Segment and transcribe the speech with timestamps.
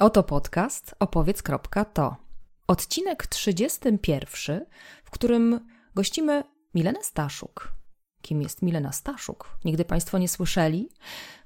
[0.00, 2.16] Oto podcast opowiedz.to.
[2.66, 4.64] Odcinek 31,
[5.04, 5.60] w którym
[5.94, 7.77] gościmy Milenę Staszuk.
[8.22, 9.58] Kim jest Milena Staszuk?
[9.64, 10.88] Nigdy Państwo nie słyszeli?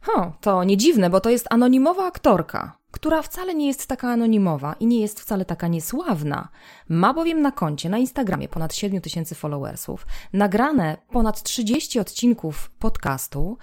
[0.00, 4.74] Ho, to nie dziwne, bo to jest anonimowa aktorka, która wcale nie jest taka anonimowa
[4.80, 6.48] i nie jest wcale taka niesławna.
[6.88, 13.58] Ma bowiem na koncie na Instagramie ponad 7 tysięcy followersów, nagrane ponad 30 odcinków podcastu.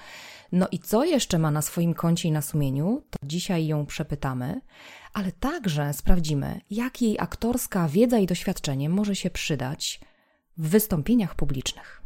[0.51, 4.61] No i co jeszcze ma na swoim koncie i na sumieniu, to dzisiaj ją przepytamy,
[5.13, 10.01] ale także sprawdzimy, jak jej aktorska wiedza i doświadczenie może się przydać
[10.57, 11.98] w wystąpieniach publicznych.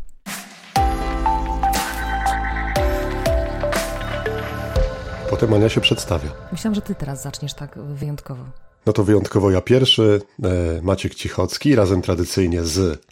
[5.33, 6.29] Potem Ania się przedstawia.
[6.51, 8.43] Myślałam, że ty teraz zaczniesz tak wyjątkowo.
[8.85, 13.05] No to wyjątkowo ja pierwszy, e, Maciek Cichocki, razem tradycyjnie z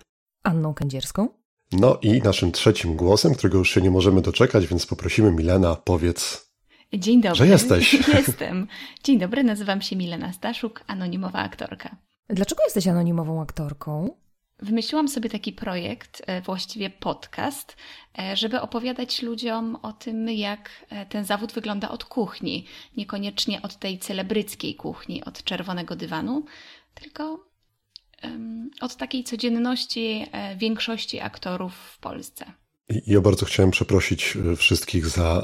[0.43, 1.27] Anną Kędzierską.
[1.71, 6.51] No i naszym trzecim głosem, którego już się nie możemy doczekać, więc poprosimy Milena, powiedz,
[6.93, 7.37] Dzień dobry.
[7.37, 7.93] że jesteś.
[8.17, 8.67] Jestem.
[9.03, 11.95] Dzień dobry, nazywam się Milena Staszuk, anonimowa aktorka.
[12.29, 14.09] Dlaczego jesteś anonimową aktorką?
[14.61, 17.75] Wymyśliłam sobie taki projekt, e, właściwie podcast,
[18.19, 22.65] e, żeby opowiadać ludziom o tym, jak e, ten zawód wygląda od kuchni.
[22.97, 26.45] Niekoniecznie od tej celebryckiej kuchni, od czerwonego dywanu,
[26.93, 27.51] tylko
[28.81, 30.25] od takiej codzienności
[30.57, 32.45] większości aktorów w Polsce.
[33.07, 35.43] Ja bardzo chciałem przeprosić wszystkich za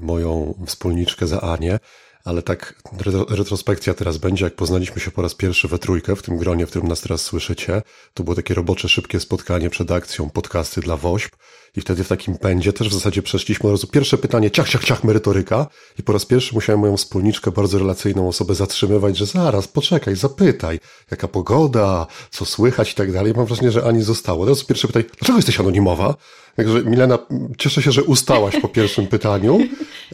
[0.00, 1.78] moją wspólniczkę, za Anię,
[2.24, 6.22] ale tak retro, retrospekcja teraz będzie, jak poznaliśmy się po raz pierwszy we trójkę, w
[6.22, 7.82] tym gronie, w którym nas teraz słyszycie.
[8.14, 11.36] To było takie robocze, szybkie spotkanie przed akcją, podcasty dla WOŚP
[11.76, 14.84] i wtedy w takim pędzie też w zasadzie przeszliśmy od razu pierwsze pytanie, ciach, ciach,
[14.84, 15.66] ciach, merytoryka
[15.98, 20.80] i po raz pierwszy musiałem moją wspólniczkę, bardzo relacyjną osobę zatrzymywać, że zaraz, poczekaj, zapytaj,
[21.10, 23.32] jaka pogoda, co słychać i tak dalej.
[23.36, 24.42] Mam wrażenie, że Ani zostało.
[24.42, 26.14] Od razu pierwsze pytanie, dlaczego jesteś anonimowa?
[26.56, 27.18] Także Milena,
[27.58, 29.58] cieszę się, że ustałaś po pierwszym pytaniu.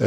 [0.01, 0.07] E,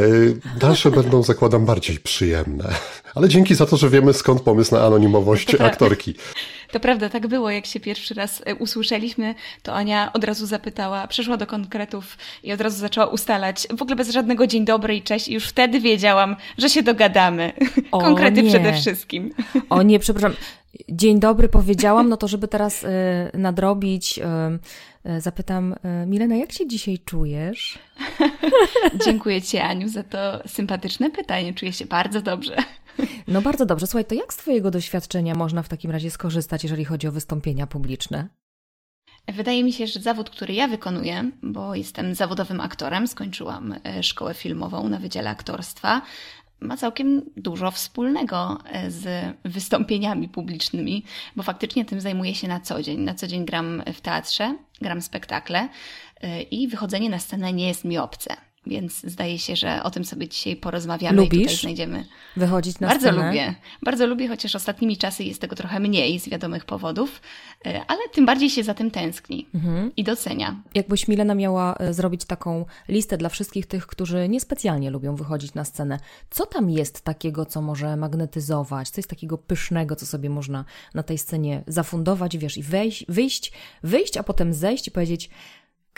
[0.60, 2.70] Dalsze będą, zakładam, bardziej przyjemne.
[3.16, 6.16] Ale dzięki za to, że wiemy skąd pomysł na anonimowość To aktorki.
[6.72, 7.50] To prawda, tak było.
[7.50, 12.54] Jak się pierwszy raz e, usłyszeliśmy, to Ania od razu zapytała, przeszła do konkretów i
[12.54, 15.28] od razu zaczęła ustalać, w ogóle bez żadnego dzień dobry i cześć.
[15.28, 17.52] I już wtedy wiedziałam, że się dogadamy.
[17.92, 18.50] O, Konkrety nie.
[18.50, 19.34] przede wszystkim.
[19.70, 20.34] O nie, przepraszam.
[20.90, 22.88] Dzień dobry powiedziałam, no to żeby teraz y,
[23.34, 24.24] nadrobić, y,
[25.20, 27.80] zapytam, y, Milena, jak się dzisiaj czujesz?
[29.06, 31.54] Dziękuję Ci, Aniu, za to sympatyczne pytanie.
[31.54, 32.56] Czuję się bardzo dobrze.
[33.28, 33.88] No bardzo dobrze.
[33.88, 37.68] Słuchaj, to jak z Twojego doświadczenia można w takim razie skorzystać, jeżeli chodzi o wystąpienia
[37.68, 38.28] publiczne?
[39.28, 44.34] Wydaje mi się, że zawód, który ja wykonuję, bo jestem zawodowym aktorem, skończyłam e, szkołę
[44.34, 46.02] filmową na Wydziale Aktorstwa,
[46.60, 51.04] ma całkiem dużo wspólnego e, z wystąpieniami publicznymi,
[51.36, 53.00] bo faktycznie tym zajmuję się na co dzień.
[53.00, 55.70] Na co dzień gram w teatrze, gram spektakle
[56.22, 58.47] e, i wychodzenie na scenę nie jest mi obce.
[58.68, 62.06] Więc zdaje się, że o tym sobie dzisiaj porozmawiamy i tutaj Lubisz znajdziemy.
[62.38, 63.28] Wychodzić na Bardzo scenę?
[63.28, 63.56] lubię.
[63.84, 67.22] Bardzo lubię, chociaż ostatnimi czasy jest tego trochę mniej z wiadomych powodów,
[67.66, 69.92] e, ale tym bardziej się za tym tęskni Mhm.
[69.98, 70.56] i docenia.
[70.76, 75.66] Jakbyś Milena miała e, zrobić taką listę dla wszystkich tych, którzy niespecjalnie lubią wychodzić na
[75.66, 76.00] scenę,
[76.30, 81.04] co tam jest takiego, co może magnetyzować, co jest takiego pysznego, co sobie można na
[81.04, 83.52] tej scenie zafundować, wiesz, i wejść, wyjść,
[83.84, 85.30] wyjść, a potem zejść i powiedzieć,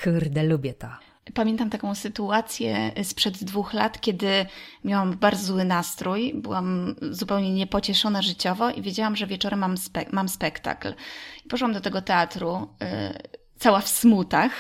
[0.04, 0.88] kurde, lubię to.
[1.34, 4.46] Pamiętam taką sytuację sprzed dwóch lat, kiedy
[4.84, 10.30] miałam bardzo zły nastrój, byłam zupełnie niepocieszona życiowo i wiedziałam, że wieczorem mam, spe- mam
[10.30, 10.94] spektakl.
[11.46, 14.52] I poszłam do tego teatru, y, cała w smutach,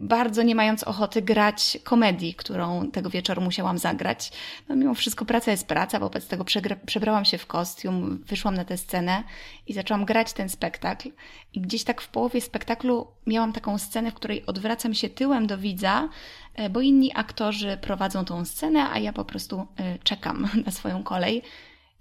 [0.00, 4.32] bardzo nie mając ochoty grać komedii, którą tego wieczoru musiałam zagrać.
[4.68, 6.44] No, mimo wszystko praca jest praca, wobec tego
[6.86, 9.22] przebrałam się w kostium, wyszłam na tę scenę
[9.66, 11.10] i zaczęłam grać ten spektakl.
[11.52, 15.58] I gdzieś tak w połowie spektaklu miałam taką scenę, w której odwracam się tyłem do
[15.58, 16.08] widza,
[16.54, 21.02] e, bo inni aktorzy prowadzą tą scenę, a ja po prostu e, czekam na swoją
[21.02, 21.42] kolej.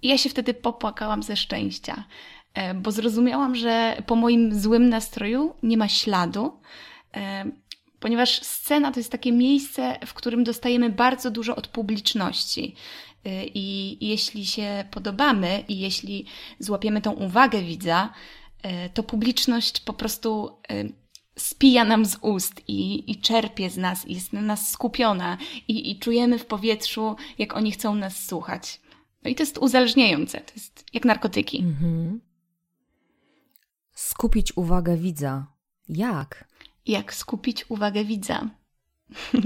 [0.01, 2.03] I ja się wtedy popłakałam ze szczęścia,
[2.53, 6.88] e, bo zrozumiałam, że po moim złym nastroju nie ma śladu, e,
[7.99, 12.75] ponieważ scena to jest takie miejsce, w którym dostajemy bardzo dużo od publiczności.
[13.27, 16.25] Y, I jeśli się podobamy i jeśli
[16.59, 18.13] złapiemy tą uwagę widza,
[18.65, 20.49] y, to publiczność po prostu
[21.39, 25.91] spija nam z ust i, i czerpie z nas, i jest na nas skupiona i,
[25.91, 28.81] i czujemy w powietrzu, jak oni chcą nas słuchać.
[29.23, 31.59] No i to jest uzależniające, to jest jak narkotyki.
[31.59, 32.21] Mhm.
[33.93, 35.47] Skupić uwagę widza.
[35.89, 36.48] Jak?
[36.89, 38.49] Jak skupić uwagę widza?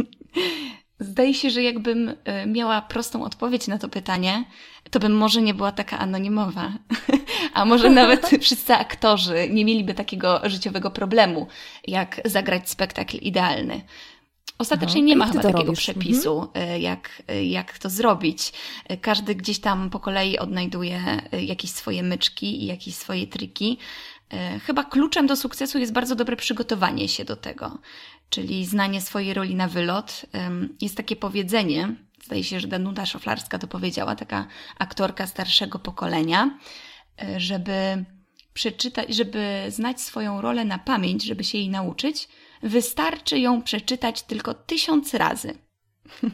[0.99, 2.15] Zdaje się, że jakbym y,
[2.47, 4.45] miała prostą odpowiedź na to pytanie,
[4.91, 6.73] to bym może nie była taka anonimowa.
[7.53, 11.47] A może nawet wszyscy aktorzy nie mieliby takiego życiowego problemu,
[11.87, 13.81] jak zagrać spektakl idealny.
[14.57, 15.79] Ostatecznie nie ma chyba takiego robisz?
[15.79, 16.81] przepisu, mhm.
[16.81, 18.53] jak, jak to zrobić.
[19.01, 23.77] Każdy gdzieś tam po kolei odnajduje jakieś swoje myczki i jakieś swoje triki.
[24.65, 27.79] Chyba kluczem do sukcesu jest bardzo dobre przygotowanie się do tego,
[28.29, 30.25] czyli znanie swojej roli na wylot.
[30.81, 34.47] Jest takie powiedzenie, zdaje się, że Danuta Szoflarska to powiedziała, taka
[34.79, 36.57] aktorka starszego pokolenia,
[37.37, 38.05] żeby
[38.53, 42.27] przeczytać, żeby znać swoją rolę na pamięć, żeby się jej nauczyć,
[42.63, 45.57] wystarczy ją przeczytać tylko tysiąc razy.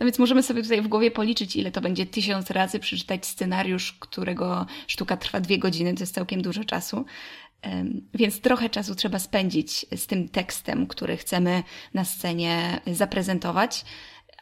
[0.00, 3.92] No więc możemy sobie tutaj w głowie policzyć, ile to będzie tysiąc razy przeczytać scenariusz,
[3.92, 7.04] którego sztuka trwa dwie godziny, to jest całkiem dużo czasu.
[8.14, 11.62] Więc trochę czasu trzeba spędzić z tym tekstem, który chcemy
[11.94, 13.84] na scenie zaprezentować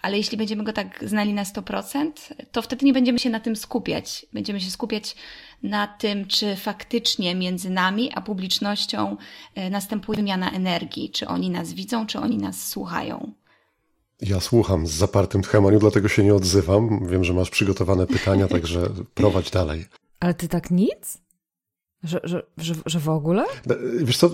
[0.03, 2.11] ale jeśli będziemy go tak znali na 100%,
[2.53, 4.27] to wtedy nie będziemy się na tym skupiać.
[4.33, 5.17] Będziemy się skupiać
[5.63, 9.17] na tym, czy faktycznie między nami a publicznością
[9.55, 13.33] e, następuje wymiana energii, czy oni nas widzą, czy oni nas słuchają.
[14.23, 17.07] Ja słucham z zapartym tchem, dlatego się nie odzywam.
[17.09, 19.85] Wiem, że masz przygotowane pytania, także prowadź dalej.
[20.21, 21.19] Ale ty tak nic?
[22.03, 23.45] Że, że, że, że w ogóle?
[24.03, 24.31] Wiesz co,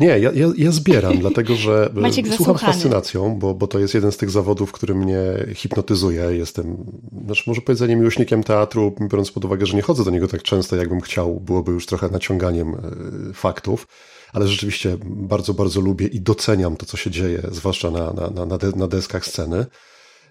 [0.00, 4.12] nie, ja, ja, zbieram, dlatego że Maciek słucham z fascynacją, bo, bo to jest jeden
[4.12, 5.20] z tych zawodów, który mnie
[5.54, 6.22] hipnotyzuje.
[6.22, 6.84] Jestem,
[7.24, 10.76] znaczy może powiedzenie miłośnikiem teatru, biorąc pod uwagę, że nie chodzę do niego tak często,
[10.76, 12.78] jakbym chciał, byłoby już trochę naciąganiem e,
[13.34, 13.86] faktów,
[14.32, 18.58] ale rzeczywiście bardzo, bardzo lubię i doceniam to, co się dzieje, zwłaszcza na, na, na,
[18.76, 19.66] na deskach sceny.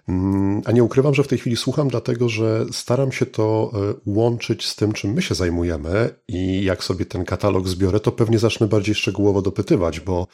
[0.08, 3.94] Mm, a nie ukrywam, że w tej chwili słucham, dlatego że staram się to e,
[4.06, 8.38] łączyć z tym, czym my się zajmujemy i jak sobie ten katalog zbiorę, to pewnie
[8.38, 10.26] zacznę bardziej szczegółowo dopytywać, bo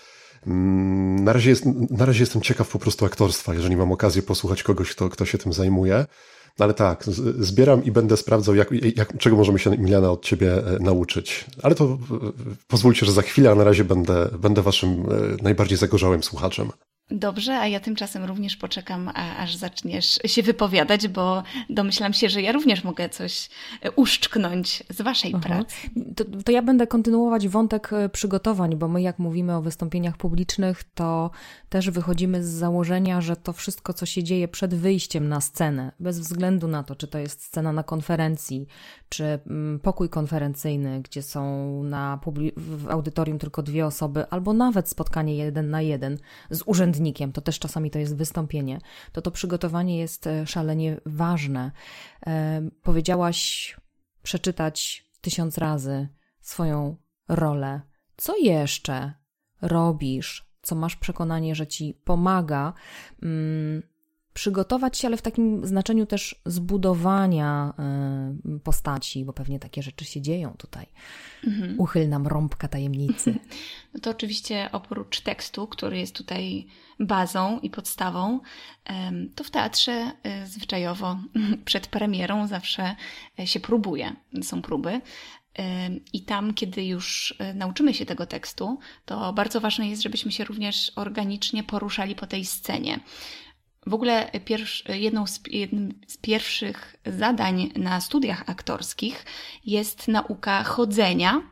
[0.47, 4.63] mm, na razie, jest, na razie jestem ciekaw po prostu aktorstwa, jeżeli mam okazję posłuchać
[4.63, 6.07] kogoś, kto, kto się tym zajmuje.
[6.59, 7.05] No ale tak,
[7.39, 11.45] zbieram i będę sprawdzał, jak, jak, czego możemy się, Emiliana, od ciebie e, nauczyć.
[11.63, 11.99] Ale to
[12.69, 16.71] pozwólcie, że za chwilę, a na razie będę, będę waszym e, najbardziej zagorzałym słuchaczem.
[17.11, 22.53] Dobrze, a ja tymczasem również poczekam, aż zaczniesz się wypowiadać, bo domyślam się, że ja
[22.53, 23.49] również mogę coś
[23.83, 25.49] e, uszczknąć z Waszej Aha.
[25.49, 25.77] pracy.
[26.17, 30.85] To, to, ja będę kontynuować wątek e, przygotowań, bo my, jak mówimy o wystąpieniach publicznych,
[30.95, 31.31] to
[31.69, 36.21] też wychodzimy z założenia, że to wszystko, co się dzieje przed wyjściem na scenę, bez
[36.21, 38.67] względu na to, czy to jest scena na konferencji,
[39.09, 42.21] czy mm, pokój konferencyjny, gdzie są na
[42.57, 46.19] w audytorium tylko dwie osoby, albo nawet spotkanie jeden na jeden
[46.51, 46.94] z urzędnikiem,
[47.33, 48.79] to też czasami to jest wystąpienie,
[49.13, 51.73] to to przygotowanie jest e, szalenie ważne.
[52.27, 53.77] E, powiedziałaś
[54.23, 56.09] przeczytać tysiąc razy
[56.41, 56.97] swoją
[57.29, 57.81] rolę.
[58.17, 59.13] Co jeszcze
[59.63, 62.73] robisz, co masz przekonanie, że ci pomaga?
[63.23, 63.83] Mm,
[64.35, 67.73] przygotować się, ale w takim znaczeniu też zbudowania
[68.57, 70.87] y, postaci, bo pewnie takie rzeczy się dzieją tutaj.
[71.47, 71.81] Mhm.
[71.81, 73.35] Uchylna rąbka tajemnicy.
[73.95, 76.67] No to oczywiście oprócz tekstu, który jest tutaj
[77.01, 78.41] bazą i podstawą,
[79.35, 81.19] to w teatrze y, zwyczajowo
[81.65, 82.97] przed premierą zawsze
[83.41, 84.17] y, się próbuje.
[84.43, 85.01] Są próby.
[86.13, 90.93] I tam, kiedy już nauczymy się tego tekstu, to bardzo ważne jest, żebyśmy się również
[90.97, 93.01] organicznie poruszali po tej scenie.
[93.87, 99.25] W ogóle pierwsz, jedną z, jednym z pierwszych zadań na studiach aktorskich
[99.65, 101.43] jest nauka chodzenia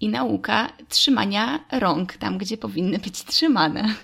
[0.00, 3.94] i nauka trzymania rąk tam, gdzie powinny być trzymane.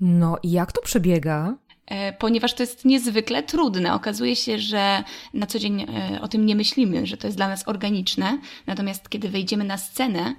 [0.00, 1.56] No i jak to przebiega?
[1.86, 3.94] E, ponieważ to jest niezwykle trudne.
[3.94, 5.04] Okazuje się, że
[5.34, 8.38] na co dzień e, o tym nie myślimy, że to jest dla nas organiczne.
[8.66, 10.34] Natomiast kiedy wejdziemy na scenę,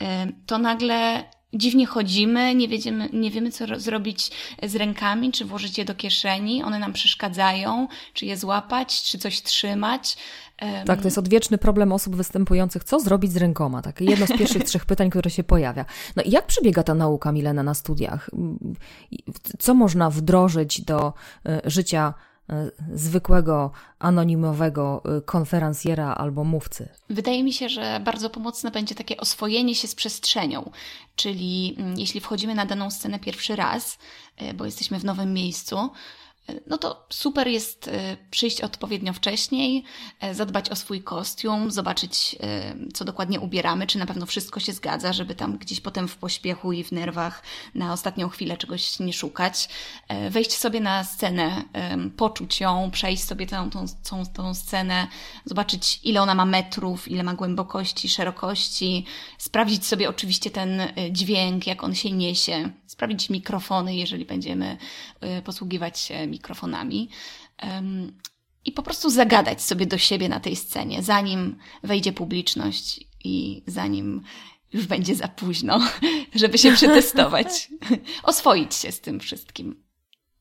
[0.00, 4.30] e, to nagle dziwnie chodzimy, nie, wiemy, nie wiemy, co zrobić
[4.62, 9.42] z rękami, czy włożyć je do kieszeni, one nam przeszkadzają, czy je złapać, czy coś
[9.42, 10.16] trzymać.
[10.86, 13.82] Tak, to jest odwieczny problem osób występujących, co zrobić z rękoma.
[13.82, 15.84] Tak, jedno z pierwszych trzech pytań, które się pojawia.
[16.16, 18.30] No i jak przebiega ta nauka, Milena, na studiach?
[19.58, 21.12] Co można wdrożyć do
[21.46, 22.14] e, życia
[22.94, 26.88] zwykłego, anonimowego e, konferencjera albo mówcy.
[27.10, 30.70] Wydaje mi się, że bardzo pomocne będzie takie oswojenie się z przestrzenią,
[31.16, 33.98] czyli mm, jeśli wchodzimy na daną scenę pierwszy raz,
[34.36, 35.90] e, bo jesteśmy w nowym miejscu,
[36.66, 39.84] no to super jest e, przyjść odpowiednio wcześniej,
[40.20, 44.72] e, zadbać o swój kostium, zobaczyć, e, co dokładnie ubieramy, czy na pewno wszystko się
[44.72, 47.42] zgadza, żeby tam gdzieś potem w pośpiechu i w nerwach
[47.74, 49.68] na ostatnią chwilę czegoś nie szukać.
[50.30, 51.64] Wejść sobie na scenę,
[52.16, 55.06] poczuć ją, przejść sobie tą, tą, tą, tą scenę,
[55.44, 59.04] zobaczyć, ile ona ma metrów, ile ma głębokości, szerokości,
[59.38, 64.76] sprawdzić sobie oczywiście ten dźwięk, jak on się niesie, sprawdzić mikrofony, jeżeli będziemy
[65.44, 67.08] posługiwać się mikrofonami mikrofonami
[68.64, 74.22] i po prostu zagadać sobie do siebie na tej scenie, zanim wejdzie publiczność i zanim
[74.72, 75.80] już będzie za późno,
[76.34, 77.68] żeby się przetestować,
[78.22, 79.87] oswoić się z tym wszystkim.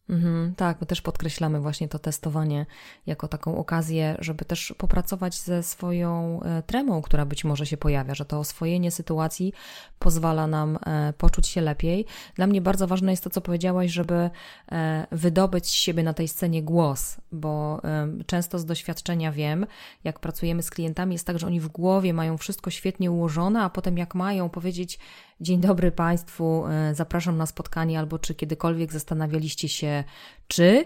[0.10, 2.66] Mhm, tak, my też podkreślamy właśnie to testowanie
[3.06, 8.16] jako taką okazję, żeby też popracować ze swoją e, tremą, która być może się pojawia,
[8.16, 9.54] że to oswojenie sytuacji
[10.00, 12.06] pozwala nam e, poczuć się lepiej.
[12.36, 14.30] Dla mnie bardzo ważne jest to, co powiedziałaś, żeby
[14.72, 17.82] e, wydobyć z siebie na tej scenie głos, bo
[18.26, 19.66] często z doświadczenia wiem,
[20.04, 23.70] jak pracujemy z klientami, jest tak, że oni w głowie mają wszystko świetnie ułożone, a
[23.70, 25.00] potem jak mają powiedzieć,
[25.42, 30.04] Dzień dobry Państwu, e, zapraszam na spotkanie, albo czy kiedykolwiek zastanawialiście się,
[30.48, 30.86] czy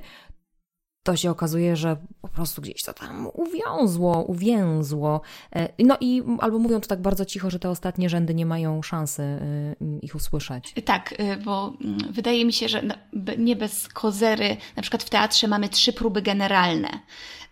[1.03, 5.21] to się okazuje, że po prostu gdzieś to tam uwiązło, uwięzło.
[5.55, 8.81] E, no i albo mówią to tak bardzo cicho, że te ostatnie rzędy nie mają
[8.81, 9.39] szansy e,
[10.01, 10.73] ich usłyszeć.
[10.85, 11.15] Tak,
[11.45, 12.81] bo mm, wydaje mi się, że
[13.37, 16.89] nie bez kozery, na przykład w teatrze mamy trzy próby generalne.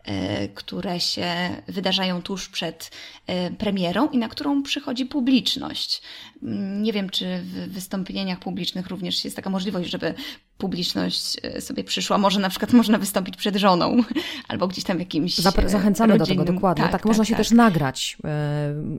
[0.04, 1.32] E, które się
[1.68, 2.92] wydarzają tuż przed
[3.28, 6.02] e, premierą i na którą przychodzi publiczność.
[6.44, 10.14] Mm, nie wiem, czy w wystąpieniach publicznych również jest taka możliwość, żeby
[10.60, 12.18] publiczność e, sobie przyszła.
[12.18, 13.98] Może na przykład można wystąpić przed żoną
[14.48, 15.36] albo gdzieś tam jakimś.
[15.36, 16.18] zachęcamy rodzinnym.
[16.18, 16.84] do tego, dokładnie.
[16.84, 17.38] Tak, tak, tak można tak, się tak.
[17.38, 18.18] też nagrać,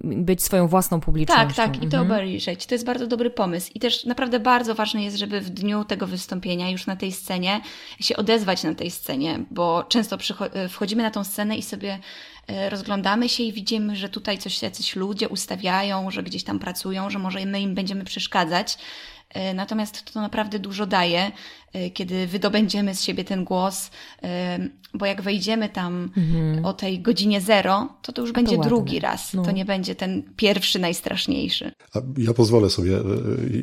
[0.04, 1.46] być swoją własną publicznością.
[1.46, 2.06] Tak, tak, i to mhm.
[2.06, 2.66] obejrzeć.
[2.66, 3.70] To jest bardzo dobry pomysł.
[3.74, 7.60] I też naprawdę bardzo ważne jest, żeby w dniu tego wystąpienia, już na tej scenie,
[8.00, 10.18] się odezwać na tej scenie, bo często
[10.68, 11.98] wchodzimy na tą scenę i sobie
[12.46, 17.10] e, rozglądamy się i widzimy, że tutaj coś jacyś ludzie ustawiają, że gdzieś tam pracują,
[17.10, 18.78] że może my im będziemy przeszkadzać.
[19.34, 21.32] E, natomiast to naprawdę dużo daje,
[21.72, 23.90] e, kiedy wydobędziemy z siebie ten głos,
[24.94, 26.64] bo jak wejdziemy tam mhm.
[26.64, 28.68] o tej godzinie zero, to to już to będzie ładne.
[28.68, 29.34] drugi raz.
[29.34, 29.42] No.
[29.42, 31.72] To nie będzie ten pierwszy, najstraszniejszy.
[31.94, 32.92] A ja pozwolę sobie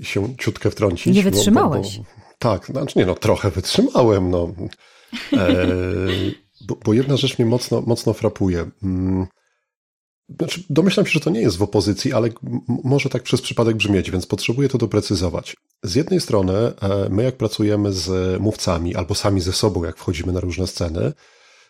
[0.01, 1.15] się ciutkę wtrącić.
[1.15, 1.97] Nie wytrzymałeś.
[1.97, 2.09] Bo, bo,
[2.39, 4.29] tak, znaczy nie no, trochę wytrzymałem.
[4.29, 4.53] No.
[5.33, 5.67] E,
[6.67, 8.65] bo, bo jedna rzecz mnie mocno, mocno frapuje.
[10.29, 12.29] Znaczy, domyślam się, że to nie jest w opozycji, ale
[12.83, 15.55] może tak przez przypadek brzmieć, więc potrzebuję to doprecyzować.
[15.83, 16.73] Z jednej strony, e,
[17.09, 21.13] my jak pracujemy z mówcami albo sami ze sobą, jak wchodzimy na różne sceny,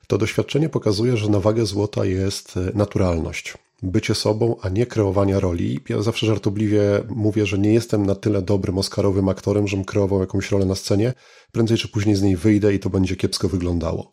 [0.07, 3.53] to doświadczenie pokazuje, że na wagę złota jest e, naturalność.
[3.83, 5.79] Bycie sobą, a nie kreowania roli.
[5.89, 10.51] Ja zawsze żartobliwie mówię, że nie jestem na tyle dobrym oscarowym aktorem, żebym kreował jakąś
[10.51, 11.13] rolę na scenie.
[11.51, 14.11] Prędzej czy później z niej wyjdę i to będzie kiepsko wyglądało.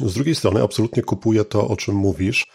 [0.00, 2.46] Z drugiej strony absolutnie kupuję to, o czym mówisz,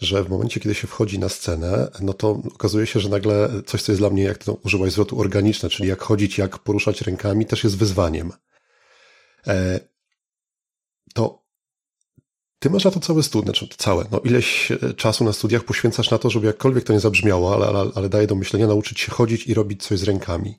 [0.00, 3.82] że w momencie, kiedy się wchodzi na scenę, no to okazuje się, że nagle coś,
[3.82, 7.46] co jest dla mnie, jak to użyłaś zwrotu organiczne, czyli jak chodzić, jak poruszać rękami,
[7.46, 8.32] też jest wyzwaniem.
[9.46, 9.80] E,
[11.14, 11.42] to
[12.58, 16.10] ty masz na to całe studia, znaczy całe, no ileś e, czasu na studiach poświęcasz
[16.10, 19.12] na to, żeby jakkolwiek to nie zabrzmiało, ale, ale, ale daje do myślenia nauczyć się
[19.12, 20.58] chodzić i robić coś z rękami.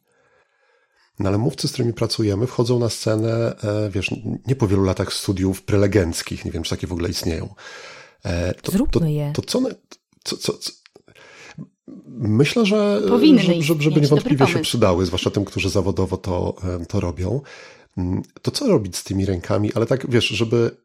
[1.20, 4.12] No ale mówcy, z którymi pracujemy, wchodzą na scenę, e, wiesz,
[4.48, 7.56] nie po wielu latach studiów prelegenckich, nie wiem, czy takie w ogóle istnieją.
[8.26, 9.32] E, to, Zróbmy to, je.
[9.36, 9.62] To, co,
[10.24, 10.72] co, co, co
[12.22, 13.02] Myślę, że,
[13.38, 16.56] że, że żeby niewątpliwie się przydały, zwłaszcza tym, którzy zawodowo to,
[16.88, 17.42] to robią.
[17.98, 20.78] Mm, to co robić z tymi rękami, ale tak wiesz, żeby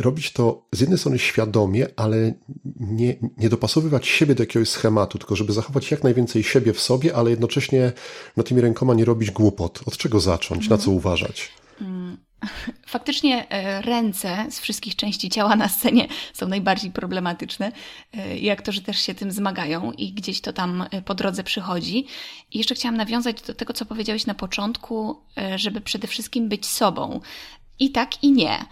[0.00, 2.34] robić to z jednej strony świadomie, ale
[2.80, 7.16] nie, nie dopasowywać siebie do jakiegoś schematu, tylko żeby zachować jak najwięcej siebie w sobie,
[7.16, 7.92] ale jednocześnie
[8.36, 9.80] no, tymi rękoma nie robić głupot.
[9.86, 10.68] Od czego zacząć?
[10.68, 10.96] Na co mhm.
[10.96, 11.52] uważać?
[11.80, 12.16] Mm.
[12.86, 17.72] Faktycznie e, ręce z wszystkich części ciała na scenie są najbardziej problematyczne
[18.12, 22.06] e, i aktorzy też się tym zmagają i gdzieś to tam e, po drodze przychodzi.
[22.52, 25.22] I jeszcze chciałam nawiązać do tego, co powiedziałeś na początku,
[25.56, 27.20] żeby przede wszystkim być sobą.
[27.78, 28.64] I tak, i nie.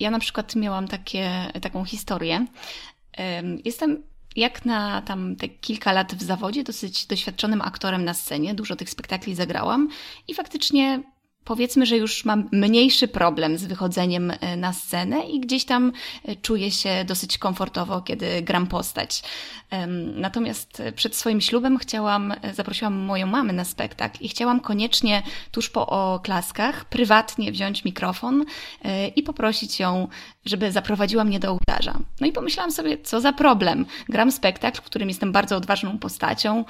[0.00, 1.30] Ja na przykład miałam takie,
[1.62, 2.46] taką historię.
[3.64, 4.02] Jestem
[4.36, 8.90] jak na tam te kilka lat w zawodzie, dosyć doświadczonym aktorem na scenie, dużo tych
[8.90, 9.88] spektakli zagrałam
[10.28, 11.02] i faktycznie
[11.48, 15.92] powiedzmy, że już mam mniejszy problem z wychodzeniem e, na scenę i gdzieś tam
[16.24, 19.22] e, czuję się dosyć komfortowo, kiedy gram postać.
[20.14, 25.70] Natomiast e, przed swoim ślubem chciałam, zaprosiłam moją mamę na spektakl i chciałam koniecznie tuż
[25.70, 28.44] po oklaskach prywatnie wziąć mikrofon
[29.16, 30.08] i poprosić ją,
[30.48, 31.98] żeby zaprowadziła mnie do ołtarza.
[32.20, 33.86] No i pomyślałam sobie, co za problem.
[34.08, 36.64] Gram spektakl, w którym jestem bardzo odważną postacią,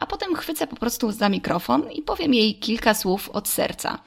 [0.00, 3.98] a potem chwycę po prostu za mikrofon i powiem jej kilka słów od serca.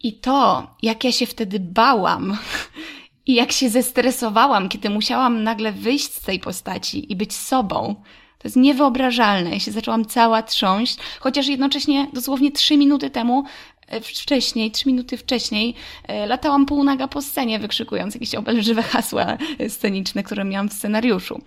[0.00, 2.38] I to, jak ja się wtedy bałam
[3.26, 7.94] i jak się zestresowałam, kiedy musiałam nagle wyjść z tej postaci i być sobą,
[8.40, 9.50] to jest niewyobrażalne.
[9.50, 13.69] Ja się zaczęłam cała trząść, chociaż jednocześnie dosłownie trzy minuty temu, e,
[14.02, 15.74] wcześniej, trzy minuty wcześniej,
[16.06, 21.42] e, latałam półnaga po scenie, wykrzykując jakieś obelżywe hasła sceniczne, które miałam w scenariuszu.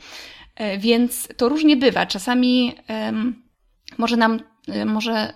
[0.55, 2.05] E, więc to różnie bywa.
[2.05, 2.75] Czasami
[3.97, 4.39] może nam,
[4.85, 5.33] może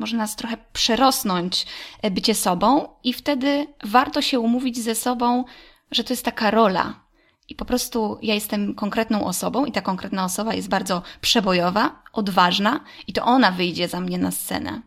[0.00, 1.66] może nas trochę przerosnąć
[2.02, 5.44] e, bycie sobą, i wtedy warto się umówić ze sobą,
[5.90, 7.04] że to jest taka rola.
[7.48, 12.80] I po prostu ja jestem konkretną osobą i ta konkretna osoba jest bardzo przebojowa, odważna
[13.06, 14.82] i to ona wyjdzie za mnie na scenę.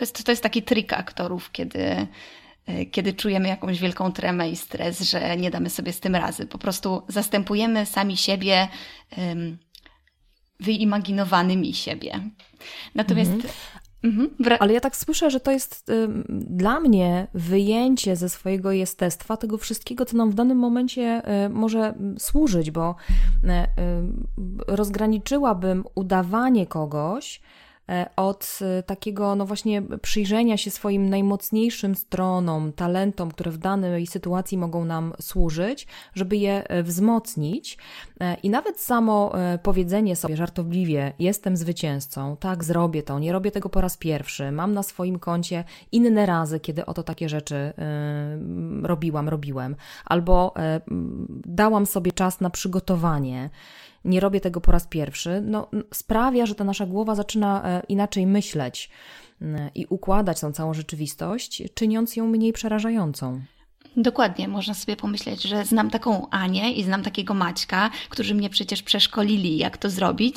[0.00, 2.06] To jest, to jest taki trik aktorów, kiedy,
[2.66, 6.46] e, kiedy czujemy jakąś wielką tremę i stres, że nie damy sobie z tym razy.
[6.46, 8.68] Po prostu zastępujemy sami siebie
[10.60, 12.20] wyimaginowanymi siebie.
[12.94, 13.52] Natomiast mhm.
[14.02, 14.30] Mhm.
[14.60, 19.58] Ale ja tak słyszę, że to jest y, dla mnie wyjęcie ze swojego jestestwa tego
[19.58, 22.94] wszystkiego, co nam w danym momencie y, może służyć, bo
[23.44, 23.46] y,
[24.66, 27.42] rozgraniczyłabym udawanie kogoś E,
[28.16, 34.58] od e, takiego, no właśnie, przyjrzenia się swoim najmocniejszym stronom, talentom, które w danej sytuacji
[34.58, 37.78] mogą nam służyć, żeby je e, wzmocnić.
[38.42, 39.32] I nawet samo
[39.62, 44.74] powiedzenie sobie żartobliwie: Jestem zwycięzcą, tak, zrobię to, nie robię tego po raz pierwszy, mam
[44.74, 47.72] na swoim koncie inne razy, kiedy oto takie rzeczy
[48.82, 50.54] robiłam, robiłem, albo
[51.44, 53.50] dałam sobie czas na przygotowanie
[54.04, 58.26] nie robię tego po raz pierwszy, no, sprawia, że ta nasza głowa zaczyna e, inaczej
[58.26, 58.90] myśleć
[59.74, 63.40] i układać tą całą rzeczywistość, czyniąc ją mniej przerażającą.
[63.96, 68.82] Dokładnie, można sobie pomyśleć, że znam taką Anię i znam takiego Maćka, którzy mnie przecież
[68.82, 70.36] przeszkolili, jak to zrobić,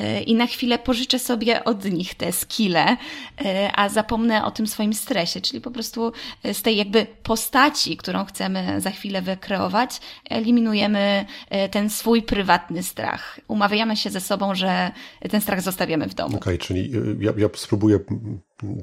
[0.00, 2.96] e, i na chwilę pożyczę sobie od nich te skille,
[3.44, 6.12] e, a zapomnę o tym swoim stresie, czyli po prostu
[6.52, 13.40] z tej jakby postaci, którą chcemy za chwilę wykreować, eliminujemy e, ten swój prywatny strach.
[13.48, 14.90] Umawiamy się ze sobą, że
[15.30, 16.36] ten strach zostawiamy w domu.
[16.36, 17.98] Okej, okay, czyli ja, ja spróbuję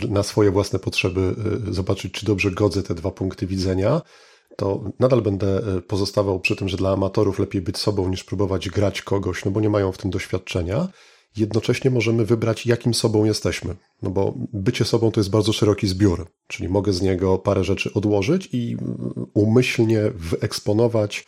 [0.10, 1.36] na swoje własne potrzeby
[1.70, 4.02] y, zobaczyć, czy dobrze godzę te dwa punkty widzenia,
[4.58, 8.70] to nadal będę y, pozostawał przy tym, że dla amatorów lepiej być sobą niż próbować
[8.70, 10.88] grać kogoś, no bo nie mają w tym doświadczenia.
[11.38, 13.76] Jednocześnie możemy wybrać, jakim sobą jesteśmy.
[14.02, 17.94] No bo bycie sobą to jest bardzo szeroki zbiór, czyli mogę z niego parę rzeczy
[17.94, 18.78] odłożyć i y,
[19.34, 21.26] umyślnie wyeksponować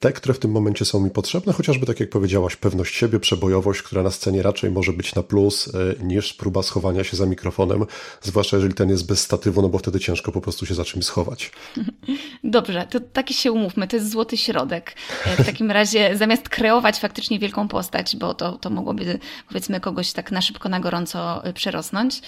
[0.00, 3.82] te, które w tym momencie są mi potrzebne, chociażby tak jak powiedziałaś, pewność siebie, przebojowość,
[3.82, 7.86] która na scenie raczej może być na plus e, niż próba schowania się za mikrofonem,
[8.20, 11.04] zwłaszcza jeżeli ten jest bez statywu, no bo wtedy ciężko po prostu się za czymś
[11.04, 11.52] schować.
[12.44, 14.96] Dobrze, to taki się umówmy, to jest złoty środek.
[15.26, 19.18] E, w takim razie zamiast kreować faktycznie wielką postać, bo to, to mogłoby
[19.48, 22.20] powiedzmy kogoś tak na szybko, na gorąco przerosnąć,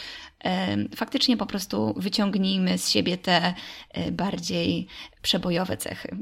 [0.96, 3.54] faktycznie po prostu wyciągnijmy z siebie te
[4.12, 4.86] bardziej
[5.22, 6.16] przebojowe cechy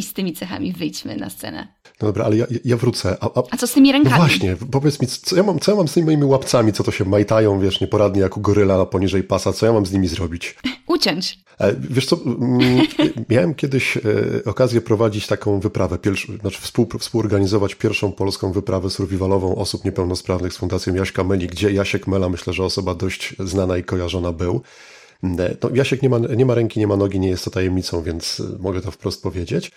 [0.00, 1.68] i z tymi cechami wyjdźmy na scenę.
[2.02, 3.16] No dobra, ale ja, ja wrócę.
[3.20, 3.42] A, a...
[3.50, 4.14] a, co z tymi rękami?
[4.14, 6.84] No właśnie, powiedz mi, co ja, mam, co ja mam z tymi moimi łapcami, co
[6.84, 10.08] to się majtają, wiesz, nieporadnie jak u goryla poniżej pasa, co ja mam z nimi
[10.08, 10.56] zrobić?
[10.86, 11.38] Uciąć.
[11.60, 12.86] E, wiesz co, mm,
[13.30, 14.00] miałem kiedyś e,
[14.44, 20.56] okazję prowadzić taką wyprawę, pierwszy, znaczy współ, współorganizować pierwszą polską wyprawę survivalową osób niepełnosprawnych z
[20.56, 24.62] Fundacją Jaśka Meli, gdzie Jasiek Mela, myślę, że osoba dość znana i kojarzona był.
[25.22, 28.40] No, Jasiek nie ma, nie ma ręki, nie ma nogi, nie jest to tajemnicą, więc
[28.40, 29.70] e, mogę to wprost powiedzieć.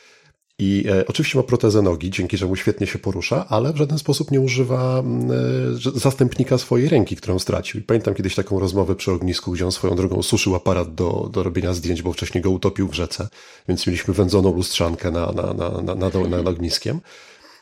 [0.60, 4.32] I e, oczywiście ma protezę nogi, dzięki czemu świetnie się porusza, ale w żaden sposób
[4.32, 7.80] nie używa e, zastępnika swojej ręki, którą stracił.
[7.80, 11.44] I pamiętam kiedyś taką rozmowę przy ognisku, gdzie on swoją drogą suszył aparat do, do
[11.44, 13.28] robienia zdjęć, bo wcześniej go utopił w rzece,
[13.68, 17.02] więc mieliśmy wędzoną lustrzankę na, na, na, na, nad, ogniskiem.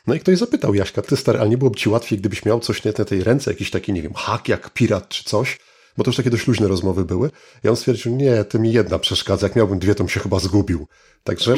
[0.06, 2.84] No i ktoś zapytał Jaśka, ty stary, ale nie byłoby ci łatwiej, gdybyś miał coś
[2.84, 5.58] na tej ręce, jakiś taki, nie wiem, hak jak pirat czy coś,
[5.96, 7.30] bo to już takie dość luźne rozmowy były.
[7.62, 10.38] Ja on stwierdził, nie, ty mi jedna przeszkadza, jak miałbym dwie, to bym się chyba
[10.38, 10.86] zgubił.
[11.24, 11.54] Także,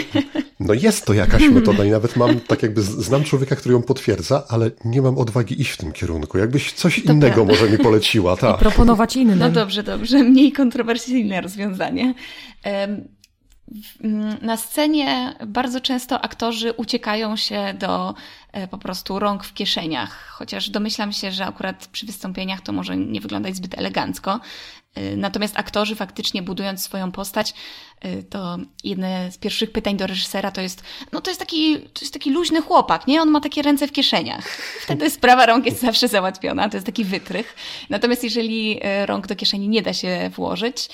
[0.61, 4.45] no jest to jakaś metoda i nawet mam, tak jakby znam człowieka, który ją potwierdza,
[4.49, 6.39] ale nie mam odwagi iść w tym kierunku.
[6.39, 7.53] Jakbyś coś to innego prawda.
[7.53, 8.57] może mi poleciła, tak.
[8.57, 9.37] I proponować inne.
[9.37, 10.23] No dobrze, dobrze.
[10.23, 12.15] Mniej kontrowersyjne rozwiązanie.
[14.43, 18.15] Na scenie bardzo często aktorzy uciekają się do
[18.53, 22.97] e, po prostu rąk w kieszeniach, chociaż domyślam się, że akurat przy wystąpieniach to może
[22.97, 24.41] nie wyglądać zbyt elegancko.
[24.95, 27.55] E, natomiast aktorzy faktycznie budując swoją postać,
[28.01, 32.01] e, to jedne z pierwszych pytań do reżysera to jest, no to jest taki, to
[32.01, 33.23] jest taki luźny chłopak, nie?
[33.23, 34.47] On ma takie ręce w kieszeniach.
[34.85, 37.57] Wtedy sprawa rąk jest zawsze załatwiona, to jest taki wytrych.
[37.91, 40.89] Natomiast jeżeli rąk do kieszeni nie da się włożyć,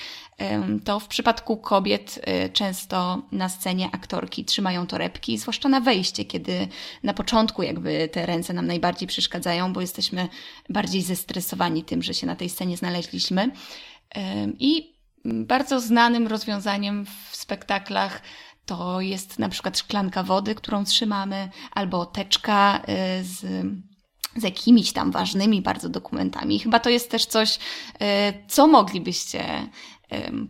[0.84, 6.68] to w przypadku kobiet y, często na scenie aktorki trzymają torebki, zwłaszcza na wejście, kiedy
[7.02, 10.28] na początku jakby te ręce nam najbardziej przeszkadzają, bo jesteśmy
[10.68, 13.50] bardziej zestresowani tym, że się na tej scenie znaleźliśmy.
[14.58, 14.94] I
[15.24, 18.22] bardzo znanym rozwiązaniem w spektaklach
[18.66, 22.82] to jest na przykład szklanka wody, którą trzymamy, albo teczka
[23.20, 23.66] y, z
[24.36, 26.58] z jakimiś tam ważnymi bardzo dokumentami.
[26.58, 27.58] Chyba to jest też coś, y,
[28.48, 29.68] co moglibyście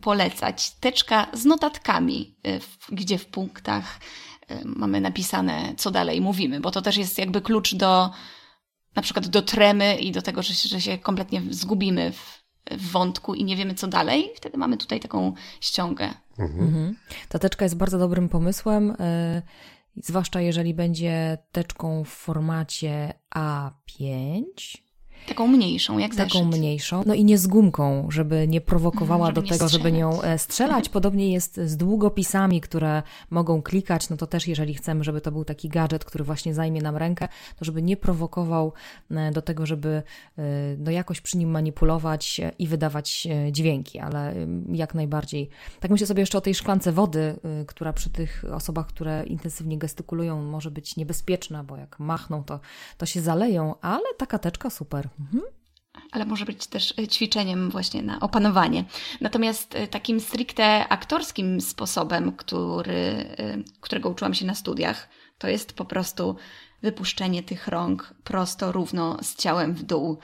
[0.01, 0.71] polecać.
[0.71, 4.01] Teczka z notatkami, e, gdzie w punktach
[4.65, 8.11] mamy napisane, co dalej mówimy, bo to też jest jakby klucz do
[8.97, 12.40] na przykład do tremy i do tego, że, że się kompletnie zgubimy w,
[12.79, 16.11] w wątku i nie wiemy co dalej, wtedy mamy tutaj taką ściągę.
[16.39, 16.69] Mhm.
[16.69, 16.97] mhm.
[17.29, 24.45] Ta teczka jest bardzo dobrym pomysłem, yy, zwłaszcza jeżeli będzie teczką w formacie A5
[25.31, 26.59] Taką mniejszą, jak Taką zeszyt.
[26.59, 27.03] mniejszą.
[27.07, 29.73] No i nie z gumką, żeby nie prowokowała żeby do tego, strzelać.
[29.73, 30.89] żeby nią e, strzelać.
[30.89, 34.11] Podobnie jest z długopisami, które mogą klikać.
[34.11, 37.29] No to też, jeżeli chcemy, żeby to był taki gadżet, który właśnie zajmie nam rękę,
[37.59, 38.73] to żeby nie prowokował
[39.11, 40.03] e, do tego, żeby
[40.39, 40.43] e,
[40.79, 44.35] no jakoś przy nim manipulować i wydawać dźwięki, ale
[44.73, 45.49] jak najbardziej.
[45.81, 50.43] Tak myślę sobie jeszcze o tej szklance wody, która przy tych osobach, które intensywnie gestykulują,
[50.43, 52.61] może być niebezpieczna, bo jak machną, to,
[52.99, 55.09] to się zaleją, ale taka teczka super.
[55.21, 55.43] Mhm.
[56.13, 58.85] Ale może być też e, ćwiczeniem właśnie na opanowanie.
[59.21, 65.73] Natomiast e, takim stricte aktorskim sposobem, który, e, którego uczyłam się na studiach, to jest
[65.73, 66.37] po prostu
[66.83, 70.19] wypuszczenie tych rąk prosto, równo z ciałem w dół,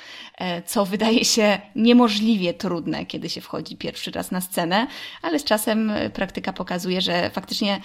[0.67, 4.87] co wydaje się niemożliwie trudne, kiedy się wchodzi pierwszy raz na scenę,
[5.23, 7.81] ale z czasem praktyka pokazuje, że faktycznie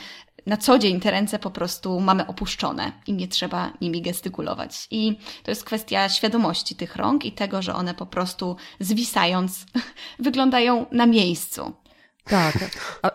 [0.46, 4.88] na co dzień te ręce po prostu mamy opuszczone i nie trzeba nimi gestykulować.
[4.92, 9.66] I to jest kwestia świadomości tych rąk i tego, że one po prostu zwisając
[10.20, 11.74] wyglądają na miejscu.
[12.24, 12.58] Tak.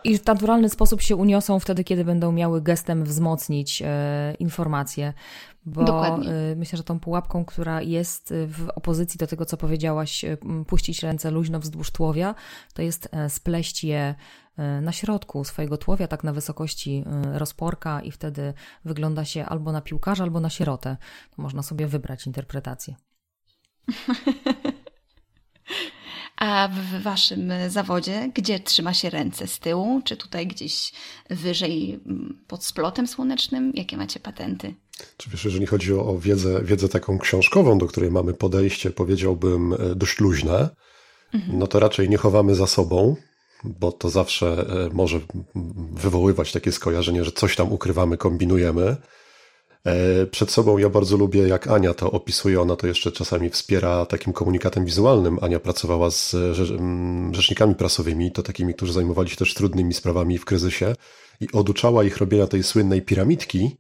[0.05, 5.13] I w naturalny sposób się uniosą wtedy, kiedy będą miały gestem wzmocnić e, informacje.
[5.67, 6.31] Bo Dokładnie.
[6.31, 10.37] E, myślę, że tą pułapką, która jest w opozycji do tego, co powiedziałaś, e,
[10.67, 12.35] puścić ręce luźno wzdłuż tłowia,
[12.75, 14.15] to jest e, spleść je
[14.46, 14.46] E,
[14.83, 19.81] na środku swojego tłowia, tak na wysokości e, rozporka, i wtedy wygląda się albo na
[19.81, 20.97] piłkarza, albo na sierotę.
[21.37, 22.95] Można sobie wybrać interpretację.
[26.37, 30.03] A w waszym zawodzie, gdzie trzyma się ręce z tyłu?
[30.05, 30.93] Czy tutaj gdzieś
[31.31, 32.01] wyżej
[32.47, 33.73] pod splotem słonecznym?
[33.75, 34.75] Jakie macie patenty?
[35.17, 39.73] Czy wiesz, jeżeli chodzi o, o wiedzę, wiedzę taką książkową, do której mamy podejście, powiedziałbym,
[39.73, 40.69] e, dość luźne,
[41.35, 41.59] mhm.
[41.59, 43.17] no to raczej nie chowamy za sobą,
[43.65, 45.21] bo to zawsze e, może
[45.95, 48.97] wywoływać takie skojarzenie, że coś tam ukrywamy, kombinujemy.
[49.87, 52.61] E, przed sobą ja bardzo lubię, jak Ania to opisuje.
[52.61, 55.39] Ona to jeszcze czasami wspiera takim komunikatem wizualnym.
[55.43, 60.45] Ania pracowała z mm, rzecznikami prasowymi, to takimi, którzy zajmowali się też trudnymi sprawami w
[60.45, 60.95] kryzysie
[61.41, 63.77] i oduczała ich robienia tej słynnej piramidki,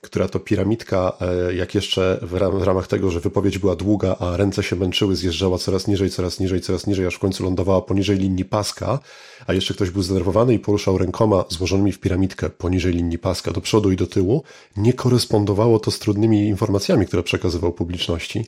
[0.00, 4.62] która to piramidka, e, jak jeszcze w ramach tego, że wypowiedź była długa, a ręce
[4.62, 8.44] się męczyły, zjeżdżała coraz niżej, coraz niżej, coraz niżej, aż w końcu lądowała poniżej linii
[8.44, 8.98] paska,
[9.46, 13.60] a jeszcze ktoś był zdenerwowany i poruszał rękoma złożonymi w piramidkę poniżej linii paska do
[13.60, 14.42] przodu i do tyłu,
[14.76, 18.46] nie korespondowało to z trudnymi informacjami, które przekazywał publiczności.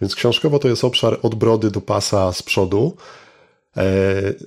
[0.00, 2.96] Więc książkowo to jest obszar od brody do pasa z przodu,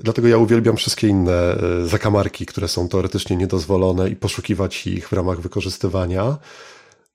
[0.01, 5.13] dlatego ja uwielbiam wszystkie inne e, zakamarki, które są teoretycznie niedozwolone i poszukiwać ich w
[5.13, 6.38] ramach wykorzystywania.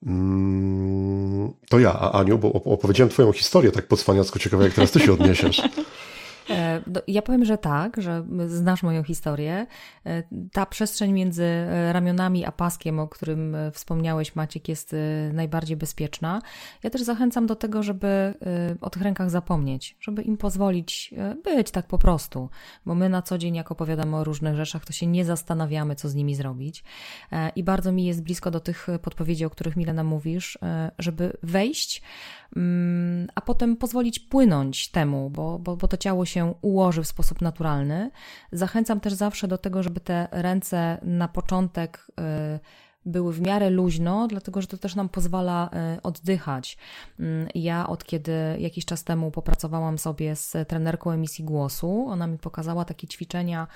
[0.06, 5.00] Mm, to ja, a Aniu, bo opowiedziałem Twoją historię tak podswaniacko ciekawe, jak teraz Ty
[5.00, 5.62] się odniesiesz.
[6.76, 9.66] E, ja powiem, że tak, że znasz moją historię.
[10.06, 14.96] E, ta przestrzeń między e, ramionami a paskiem, o którym wspomniałeś, Maciek, jest
[15.32, 16.42] najbardziej bezpieczna.
[16.82, 18.34] Ja też zachęcam do tego, żeby
[18.80, 22.48] o tych rękach zapomnieć, żeby im pozwolić być tak po prostu,
[22.86, 26.08] bo my na co dzień, jak opowiadamy o różnych rzeczach, to się nie zastanawiamy, co
[26.08, 26.84] z nimi zrobić.
[27.56, 30.58] I bardzo mi jest blisko do tych podpowiedzi, o których Milena mówisz,
[30.98, 32.02] żeby wejść
[32.56, 37.40] Mm, a potem pozwolić płynąć temu, bo, bo, bo to ciało się ułoży w sposób
[37.40, 38.10] naturalny.
[38.52, 42.60] Zachęcam też zawsze do tego, żeby te ręce na początek y,
[43.10, 46.78] były w miarę luźno, dlatego że to też nam pozwala y, oddychać.
[47.20, 52.38] Mm, ja od kiedy jakiś czas temu popracowałam sobie z trenerką emisji głosu, ona mi
[52.38, 53.66] pokazała takie ćwiczenia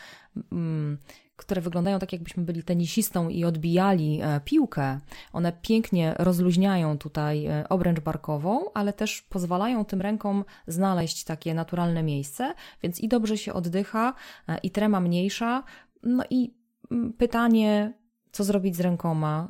[0.53, 0.99] mm,
[1.37, 5.01] które wyglądają tak, jakbyśmy byli tenisistą i odbijali e, piłkę.
[5.33, 12.03] One pięknie rozluźniają tutaj e, obręcz barkową, ale też pozwalają tym rękom znaleźć takie naturalne
[12.03, 14.15] miejsce, więc i dobrze się oddycha,
[14.49, 15.63] e, i trema mniejsza.
[16.03, 16.55] No i
[16.91, 17.93] mm, pytanie,
[18.35, 19.49] co zrobić z rękoma,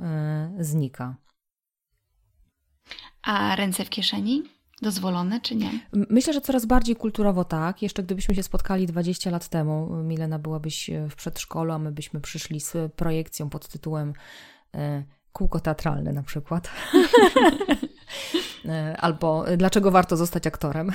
[0.59, 1.15] znika.
[3.23, 4.43] A ręce w kieszeni?
[4.83, 5.71] dozwolone, czy nie?
[5.93, 7.83] Myślę, że coraz bardziej kulturowo tak.
[7.83, 12.21] Jeszcze gdybyśmy się spotkali 20 lat temu, Milena byłabyś e, w przedszkolu, a my byśmy
[12.21, 14.13] przyszli z projekcją pod tytułem
[15.33, 16.71] Kółko teatralne na przykład.
[18.99, 20.93] Albo dlaczego warto zostać aktorem.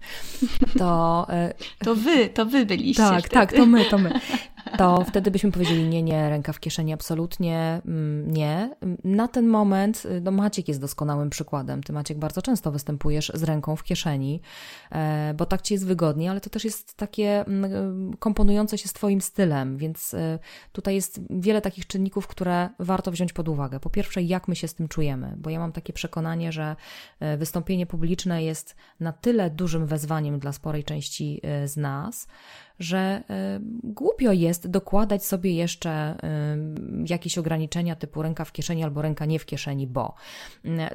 [0.78, 1.26] to,
[1.78, 3.02] to wy, to wy byliście.
[3.02, 3.34] Tak, wtedy.
[3.34, 4.20] tak, to my, to my.
[4.78, 8.76] To wtedy byśmy powiedzieli nie, nie, ręka w kieszeni absolutnie mm, nie.
[9.04, 11.82] Na ten moment, y, no Maciek jest doskonałym przykładem.
[11.82, 14.40] Ty Maciek bardzo często występujesz z ręką w kieszeni,
[14.92, 18.92] e, bo tak ci jest wygodnie, ale to też jest takie mm, komponujące się z
[18.92, 20.38] twoim stylem, więc y,
[20.72, 23.80] tutaj jest wiele takich czynników, które warto wziąć pod uwagę.
[23.80, 26.76] Po pierwsze, jak my się z tym czujemy, bo ja mam takie przekonanie, że
[27.20, 32.26] e, wystąpienie publiczne jest na tyle dużym wezwaniem dla sporej części e, z nas,
[32.78, 39.02] że y, głupio jest dokładać sobie jeszcze y, jakieś ograniczenia typu ręka w kieszeni albo
[39.02, 40.14] ręka nie w kieszeni, bo.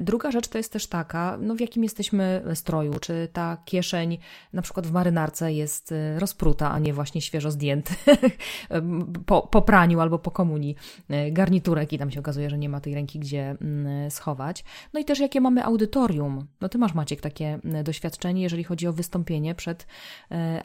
[0.00, 4.18] Druga rzecz to jest też taka, no w jakim jesteśmy stroju, czy ta kieszeń
[4.52, 7.94] na przykład w marynarce jest y, rozpruta, a nie właśnie świeżo zdjęty
[9.26, 10.76] po, po praniu albo po komunii
[11.32, 14.64] garniturek i tam się okazuje, że nie ma tej ręki gdzie mm, schować.
[14.92, 16.46] No i też jakie mamy audytorium.
[16.60, 19.86] No ty masz Maciek takie doświadczenie, jeżeli chodzi o wystąpienie przed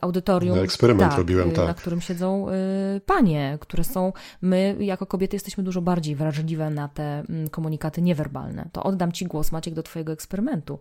[0.01, 0.59] audytorium.
[0.59, 1.67] Eksperyment tak, robiłem, y, tak.
[1.67, 6.87] Na którym siedzą y, panie, które są, my jako kobiety jesteśmy dużo bardziej wrażliwe na
[6.87, 8.69] te mm, komunikaty niewerbalne.
[8.71, 10.79] To oddam Ci głos, Maciek, do Twojego eksperymentu.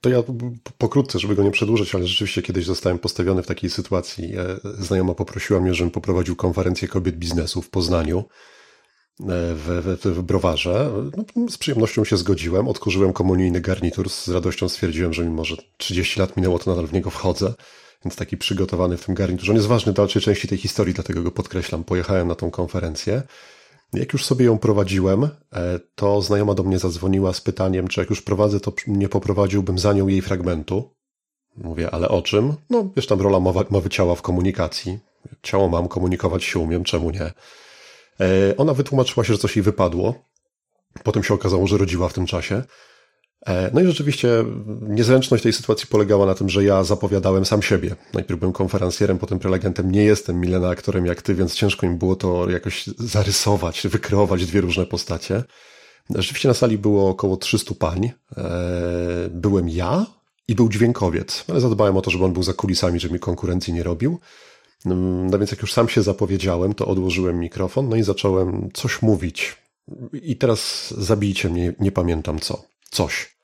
[0.00, 0.22] To ja
[0.78, 4.36] pokrótce, żeby go nie przedłużyć, ale rzeczywiście kiedyś zostałem postawiony w takiej sytuacji.
[4.36, 8.24] E, znajoma poprosiła mnie, żebym poprowadził konferencję kobiet biznesu w Poznaniu e,
[9.54, 10.90] w, w, w browarze.
[11.16, 16.20] No, z przyjemnością się zgodziłem, odkurzyłem komunijny garnitur, z radością stwierdziłem, że mimo, że 30
[16.20, 17.54] lat minęło, to nadal w niego wchodzę
[18.04, 19.52] więc taki przygotowany w tym garniturze.
[19.52, 21.84] On jest ważny w dalszej części tej historii, dlatego go podkreślam.
[21.84, 23.22] Pojechałem na tą konferencję.
[23.92, 25.28] Jak już sobie ją prowadziłem, e,
[25.94, 29.92] to znajoma do mnie zadzwoniła z pytaniem, czy jak już prowadzę, to nie poprowadziłbym za
[29.92, 30.94] nią jej fragmentu.
[31.56, 32.54] Mówię, ale o czym?
[32.70, 34.98] No, wiesz, tam rola mowa, mowy ciała w komunikacji.
[35.42, 37.32] Ciało mam, komunikować się umiem, czemu nie?
[38.20, 40.14] E, ona wytłumaczyła się, że coś jej wypadło.
[41.02, 42.62] Potem się okazało, że rodziła w tym czasie.
[43.46, 44.44] E, no i rzeczywiście
[44.80, 47.96] niezręczność tej sytuacji polegała na tym, że ja zapowiadałem sam siebie.
[48.14, 49.92] Najpierw byłem konferencjerem, potem prelegentem.
[49.92, 54.60] Nie jestem Milena aktorem jak ty, więc ciężko mi było to jakoś zarysować, wykreować dwie
[54.60, 55.42] różne postacie.
[56.14, 58.10] Rzeczywiście na sali było około 300 pań.
[58.36, 58.42] E,
[59.30, 60.06] byłem ja
[60.48, 63.72] i był dźwiękowiec, ale zadbałem o to, żeby on był za kulisami, żeby mi konkurencji
[63.72, 64.20] nie robił.
[64.84, 69.56] No więc jak już sam się zapowiedziałem, to odłożyłem mikrofon, no i zacząłem coś mówić.
[70.12, 73.38] I teraz zabijcie mnie, nie pamiętam co coś.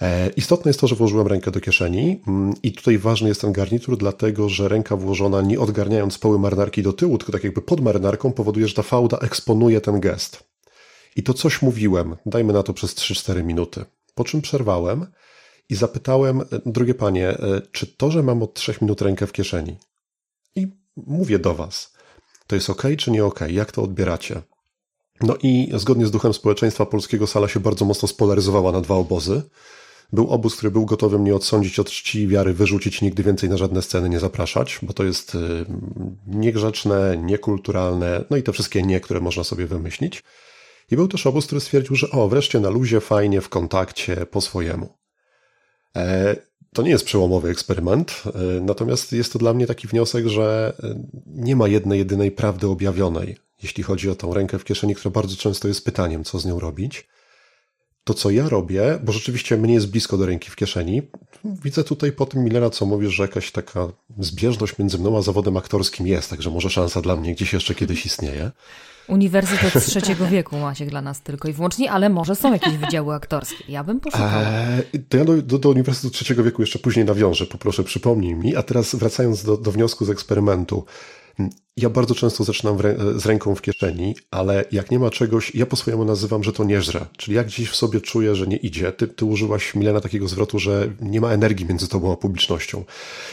[0.00, 3.52] E, istotne jest to, że włożyłem rękę do kieszeni mm, i tutaj ważny jest ten
[3.52, 7.80] garnitur, dlatego że ręka włożona nie odgarniając poły marynarki do tyłu, tylko tak jakby pod
[7.80, 10.44] marynarką powoduje, że ta fałda eksponuje ten gest.
[11.16, 13.84] I to coś mówiłem, dajmy na to przez 3-4 minuty.
[14.14, 15.06] Po czym przerwałem
[15.68, 19.32] i zapytałem, e, drogie panie, e, czy to, że mam od 3 minut rękę w
[19.32, 19.76] kieszeni
[20.56, 21.92] i mówię do was,
[22.46, 23.40] to jest ok, czy nie ok?
[23.48, 24.42] Jak to odbieracie?
[25.20, 29.42] No i zgodnie z duchem społeczeństwa polskiego sala się bardzo mocno spolaryzowała na dwa obozy.
[30.12, 33.56] Był obóz, który był gotowy mnie odsądzić od czci i wiary, wyrzucić, nigdy więcej na
[33.56, 35.38] żadne sceny nie zapraszać, bo to jest y,
[36.26, 40.24] niegrzeczne, niekulturalne, no i te wszystkie nie, które można sobie wymyślić.
[40.90, 44.40] I był też obóz, który stwierdził, że o, wreszcie na luzie, fajnie, w kontakcie, po
[44.40, 44.94] swojemu.
[45.96, 46.36] E,
[46.72, 51.04] to nie jest przełomowy eksperyment, e, natomiast jest to dla mnie taki wniosek, że e,
[51.26, 55.36] nie ma jednej, jedynej prawdy objawionej jeśli chodzi o tą rękę w kieszeni, która bardzo
[55.36, 57.08] często jest pytaniem, co z nią robić.
[58.04, 61.02] To, co ja robię, bo rzeczywiście mnie jest blisko do ręki w kieszeni,
[61.44, 65.56] widzę tutaj po tym Millera, co mówisz, że jakaś taka zbieżność między mną a zawodem
[65.56, 68.50] aktorskim jest, także może szansa dla mnie gdzieś jeszcze kiedyś istnieje.
[69.08, 73.14] Uniwersytet z trzeciego wieku macie dla nas tylko i wyłącznie, ale może są jakieś wydziały
[73.14, 73.64] aktorskie.
[73.68, 74.42] Ja bym poszukała.
[74.42, 78.56] Eee, to ja do, do, do, Uniwersytetu trzeciego wieku jeszcze później nawiążę, poproszę przypomnij mi.
[78.56, 80.84] A teraz wracając do, do wniosku z eksperymentu.
[81.76, 82.78] Ja bardzo często zaczynam
[83.16, 86.64] z ręką w kieszeni, ale jak nie ma czegoś, ja po swojemu nazywam, że to
[86.64, 87.06] nie żre.
[87.16, 88.92] Czyli jak gdzieś w sobie czuję, że nie idzie.
[88.92, 92.84] Ty, ty użyłaś, Milena, takiego zwrotu, że nie ma energii między tobą a publicznością.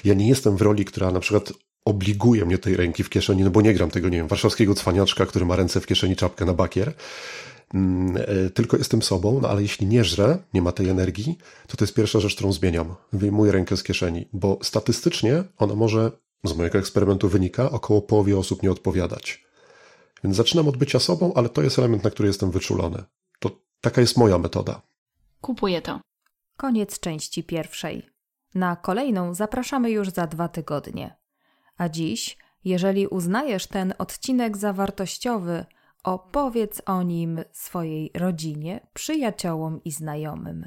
[0.04, 1.54] Ja nie jestem w roli, która na przykład
[1.86, 5.26] obliguje mnie tej ręki w kieszeni, no bo nie gram tego, nie wiem, warszawskiego cwaniaczka,
[5.26, 6.94] który ma ręce w kieszeni, czapkę na bakier.
[7.74, 11.38] Mm, e, tylko jestem sobą, no ale jeśli nie żrę, nie ma tej energii,
[11.68, 12.96] to to jest pierwsza rzecz, którą zmieniam.
[13.13, 16.12] Wyjmuję rękę z kieszeni, bo statystycznie ona może
[16.47, 19.45] z mojego eksperymentu wynika, około połowie osób nie odpowiadać.
[20.23, 23.03] Więc zaczynam od bycia sobą, ale to jest element, na który jestem wyczulony.
[23.39, 24.81] To taka jest moja metoda.
[25.41, 25.99] Kupuję to.
[26.58, 28.10] Koniec części pierwszej.
[28.55, 31.17] Na kolejną zapraszamy już za dwa tygodnie.
[31.77, 35.65] A dziś, jeżeli uznajesz ten odcinek za wartościowy,
[36.03, 40.65] opowiedz o nim swojej rodzinie, przyjaciołom i znajomym.